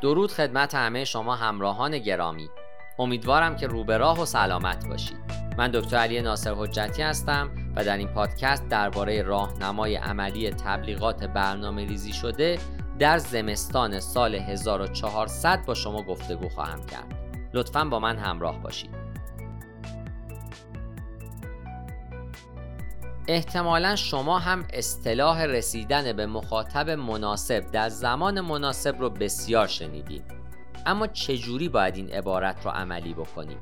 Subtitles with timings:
[0.00, 2.50] درود خدمت همه شما همراهان گرامی.
[2.98, 5.16] امیدوارم که روبه راه و سلامت باشید.
[5.58, 11.84] من دکتر علی ناصر حجتی هستم و در این پادکست درباره راهنمای عملی تبلیغات برنامه
[11.84, 12.58] ریزی شده
[12.98, 17.14] در زمستان سال 1400 با شما گفتگو خواهم کرد.
[17.54, 19.05] لطفا با من همراه باشید.
[23.28, 30.24] احتمالا شما هم اصطلاح رسیدن به مخاطب مناسب در زمان مناسب رو بسیار شنیدید.
[30.86, 33.58] اما چجوری باید این عبارت رو عملی بکنیم؟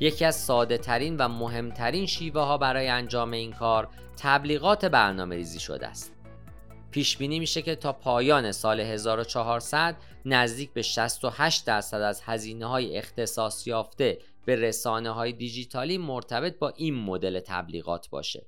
[0.00, 5.60] یکی از ساده ترین و مهمترین شیوه ها برای انجام این کار تبلیغات برنامه ریزی
[5.60, 6.12] شده است.
[6.90, 12.98] پیش بینی میشه که تا پایان سال 1400 نزدیک به 68 درصد از هزینه های
[12.98, 18.46] اختصاص یافته به رسانه های دیجیتالی مرتبط با این مدل تبلیغات باشه.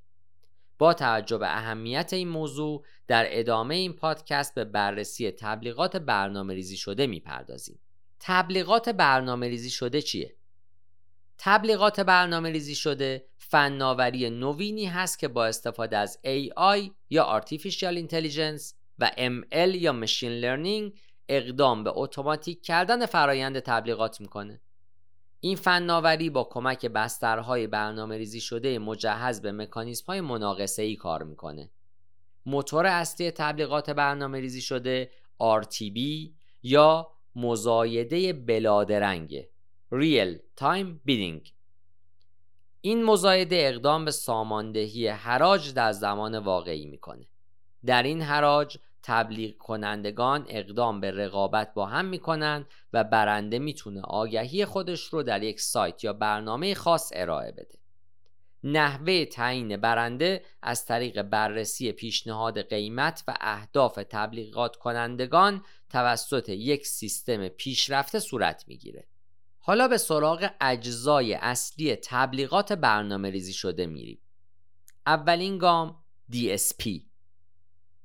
[0.78, 6.77] با توجه به اهمیت این موضوع در ادامه این پادکست به بررسی تبلیغات برنامه ریزی
[6.77, 7.79] شده می‌پردازیم.
[8.20, 10.35] تبلیغات برنامه ریزی شده چیه؟
[11.38, 18.74] تبلیغات برنامه ریزی شده فناوری نوینی هست که با استفاده از AI یا Artificial Intelligence
[18.98, 20.98] و ML یا Machine Learning
[21.29, 24.60] اقدام به اتوماتیک کردن فرایند تبلیغات می‌کنه.
[25.41, 31.23] این فناوری با کمک بسترهای برنامه ریزی شده مجهز به مکانیزم های مناقصه ای کار
[31.23, 31.71] می‌کنه.
[32.47, 35.11] موتور اصلی تبلیغات برنامه ریزی شده
[35.63, 35.99] RTB
[36.63, 39.43] یا مزایده بلادرنگ
[39.95, 41.51] Real Time Bidding
[42.81, 47.27] این مزایده اقدام به ساماندهی حراج در زمان واقعی می‌کنه.
[47.87, 54.65] در این حراج تبلیغ کنندگان اقدام به رقابت با هم می‌کنن و برنده می‌تونه آگهی
[54.65, 57.79] خودش رو در یک سایت یا برنامه خاص ارائه بده.
[58.65, 67.49] نحوه تعیین برنده از طریق بررسی پیشنهاد قیمت و اهداف تبلیغات کنندگان توسط یک سیستم
[67.49, 69.06] پیشرفته صورت می‌گیره.
[69.59, 74.19] حالا به سراغ اجزای اصلی تبلیغات برنامه ریزی شده میریم.
[75.06, 75.97] اولین گام
[76.32, 77.07] DSP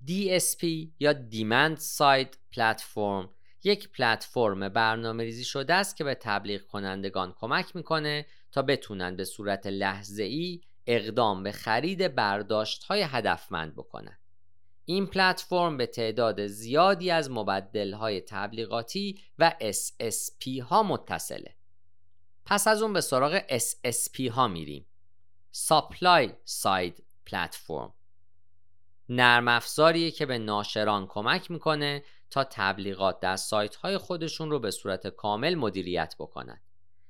[0.08, 0.64] DSP
[1.00, 3.30] یا Demand Side Platform.
[3.64, 9.24] یک پلتفرم برنامه ریزی شده است که به تبلیغ کنندگان کمک می‌کنه تا بتونن به
[9.26, 14.18] صورت لحظه ای اقدام به خرید برداشت های هدفمند بکنن.
[14.86, 21.56] این پلتفرم به تعداد زیادی از مبدل های تبلیغاتی و SSP ها متصله.
[22.46, 24.86] پس از اون به سراغ SSP ها میریم.
[25.54, 26.30] Supply
[26.64, 28.03] Side Platform.
[29.10, 34.72] نرم افزاریه که به ناشران کمک می‌کنه تا تبلیغات در سایت های خودشون رو به
[34.72, 36.62] صورت کامل مدیریت بکنن.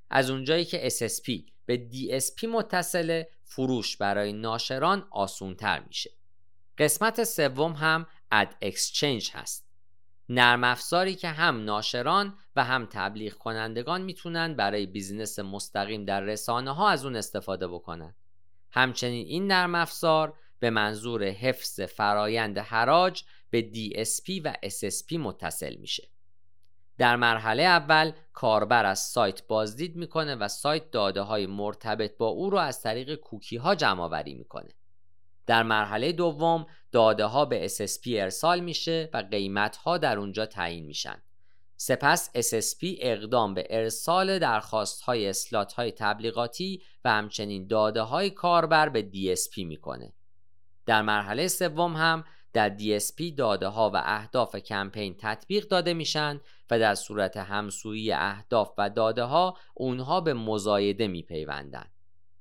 [0.09, 6.11] از اونجایی که SSP به DSP متصله فروش برای ناشران آسونتر میشه.
[6.77, 9.69] قسمت سوم هم Ad Exchange هست.
[10.29, 16.71] نرم افزاری که هم ناشران و هم تبلیغ کنندگان می‌تونن برای business مستقیم در رسانه
[16.71, 18.15] ها از اون استفاده بکنن.
[18.71, 20.33] همچنین این نرم افزار
[20.63, 26.07] به منظور حفظ فرایند حراج به DSP و SSP متصل میشه.
[26.97, 32.49] در مرحله اول کاربر از سایت بازدید می‌کنه و سایت داده های مرتبط با او
[32.49, 34.69] رو از طریق کوکی ها جمع آوری می‌کنه.
[35.45, 40.85] در مرحله دوم داده ها به SSP ارسال میشه و قیمت ها در اونجا تعیین
[40.85, 41.21] میشن.
[41.77, 48.89] سپس SSP اقدام به ارسال درخواست های اسلات های تبلیغاتی و همچنین داده های کاربر
[48.89, 50.13] به DSP می‌کنه.
[50.85, 52.23] در مرحله سوم هم
[52.53, 58.73] در DSP داده ها و اهداف کمپین تطبیق داده میشن و در صورت همسویی اهداف
[58.77, 61.85] و داده ها اونها به مزایده میپیوندن.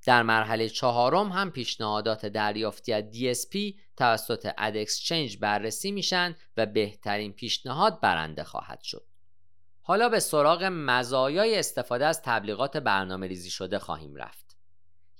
[0.06, 7.32] در مرحله چهارم هم پیشنهادات دریافتی از DSP توسط اد اکسچنج بررسی میشن و بهترین
[7.32, 9.04] پیشنهاد برنده خواهد شد.
[9.82, 14.51] حالا به سراغ مزایای استفاده از تبلیغات برنامه ریزی شده خواهیم رفت.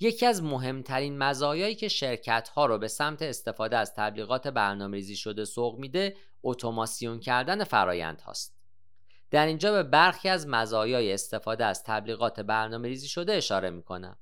[0.02, 5.44] یکی از مهمترین مزایایی که شرکت ها رو به سمت استفاده از تبلیغات برنامه‌ریزی شده
[5.44, 8.56] سوق میده اتوماسیون کردن فرایند هاست.
[9.30, 14.16] در اینجا به برخی از مزایای استفاده از تبلیغات برنامه‌ریزی شده اشاره می‌کنم.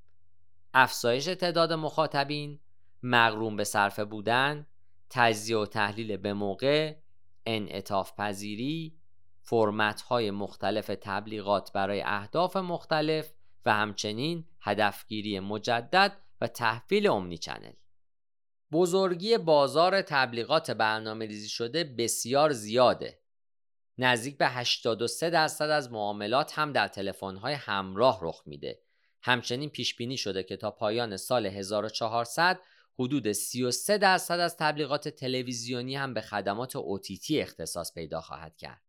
[0.75, 2.61] افزایش تعداد مخاطبین،
[3.03, 4.67] مغروم به صرفه بودن،
[5.11, 6.95] تجزیه و تحلیل به موقع،
[7.47, 8.97] انعطاف پذیری،
[9.43, 13.33] فرمت های مختلف تبلیغات برای اهداف مختلف
[13.65, 17.73] و همچنین هدفگیری مجدد و تحویل امنی چنل
[18.73, 23.21] بزرگی بازار تبلیغات برنامه ریزی شده بسیار زیاده.
[23.99, 28.83] نزدیک به 83 درصد از معاملات هم در تلفن‌های همراه رخ میده.
[29.23, 32.61] همچنین پیش بینی شده که تا پایان سال 1400
[32.99, 38.83] حدود 33 درصد از تبلیغات تلویزیونی هم به خدمات OTT اختصاص پیدا خواهد کرد.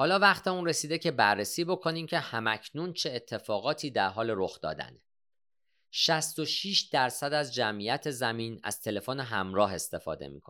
[0.00, 5.02] حالا وقت اون رسیده که بررسی بکنیم که همکنون چه اتفاقاتی در حال رخ دادنه
[5.90, 10.40] 66 درصد از جمعیت زمین از تلفن همراه استفاده می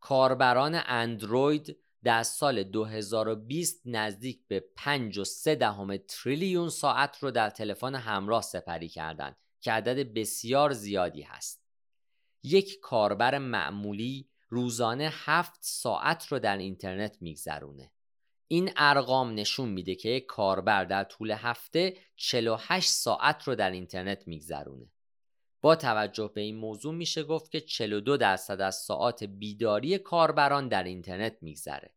[0.00, 8.42] کاربران اندروید در سال 2020 نزدیک به 5.3 دهم تریلیون ساعت رو در تلفن همراه
[8.42, 11.62] سپری کردند که عدد بسیار زیادی هست.
[12.42, 17.92] یک کاربر معمولی روزانه 7 ساعت رو در اینترنت میگذرونه.
[18.48, 24.28] این ارقام نشون میده که یک کاربر در طول هفته 48 ساعت رو در اینترنت
[24.28, 24.92] میگذرونه.
[25.60, 30.82] با توجه به این موضوع میشه گفت که 42 درصد از ساعات بیداری کاربران در
[30.82, 31.94] اینترنت میگذره.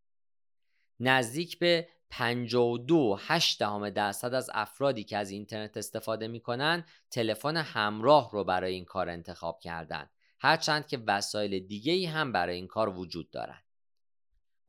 [0.99, 8.73] نزدیک به 52.8 درصد از افرادی که از اینترنت استفاده می‌کنن تلفن همراه رو برای
[8.73, 10.09] این کار انتخاب کردن
[10.39, 13.70] هرچند که وسایل دیگه ای هم برای این کار وجود دارند.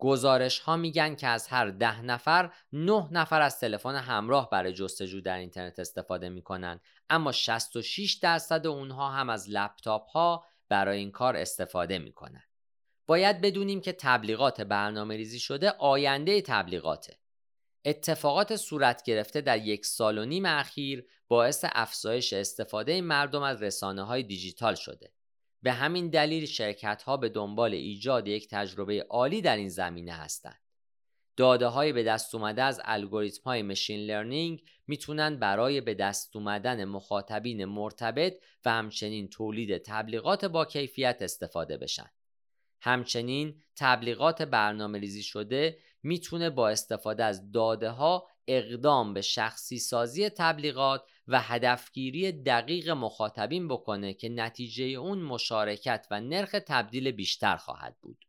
[0.02, 5.20] گزارش ها میگن که از هر ده نفر نه نفر از تلفن همراه برای جستجو
[5.20, 6.80] در اینترنت استفاده می‌کنن.
[7.10, 12.42] اما 66 درصد اونها هم از لپتاپ ها برای این کار استفاده می‌کنن.
[13.06, 17.18] باید بدونیم که تبلیغات برنامه ریزی شده آینده تبلیغاته.
[17.84, 24.02] اتفاقات صورت گرفته در یک سال و نیم اخیر باعث افزایش استفاده مردم از رسانه
[24.02, 25.12] های دیجیتال شده.
[25.62, 30.60] به همین دلیل شرکت ها به دنبال ایجاد یک تجربه عالی در این زمینه هستند.
[31.36, 36.84] داده های به دست اومده از الگوریتم های مشین لرنینگ می‌تونن برای به دست اومدن
[36.84, 42.10] مخاطبین مرتبط و همچنین تولید تبلیغات با کیفیت استفاده بشن.
[42.80, 50.28] همچنین تبلیغات برنامه ریزی شده می‌تونه با استفاده از داده ها اقدام به شخصی سازی
[50.28, 57.96] تبلیغات و هدفگیری دقیق مخاطبین بکنه که نتیجه اون مشارکت و نرخ تبدیل بیشتر خواهد
[58.02, 58.24] بود.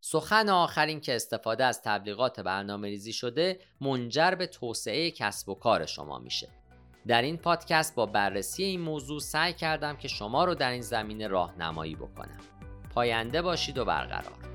[0.00, 5.86] سخن آخرین که استفاده از تبلیغات برنامه ریزی شده منجر به توسعه کسب و کار
[5.86, 6.48] شما میشه.
[7.06, 11.26] در این پادکست با بررسی این موضوع سعی کردم که شما رو در این زمینه
[11.26, 12.40] راهنمایی بکنم.
[12.94, 14.51] پاینده باشید و برقرار.